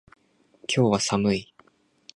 [0.67, 1.53] 今日は寒い